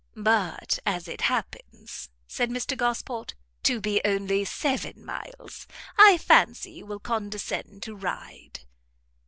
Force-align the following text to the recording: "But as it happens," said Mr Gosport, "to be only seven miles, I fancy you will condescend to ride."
"But 0.17 0.79
as 0.83 1.07
it 1.07 1.21
happens," 1.29 2.09
said 2.27 2.49
Mr 2.49 2.75
Gosport, 2.75 3.35
"to 3.61 3.79
be 3.79 4.01
only 4.03 4.43
seven 4.45 5.05
miles, 5.05 5.67
I 5.95 6.17
fancy 6.17 6.71
you 6.71 6.87
will 6.87 6.99
condescend 6.99 7.83
to 7.83 7.93
ride." 7.93 8.61